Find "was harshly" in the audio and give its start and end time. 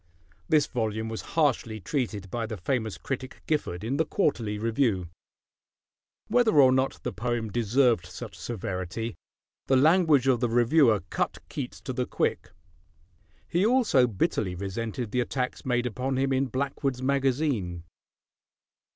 1.09-1.79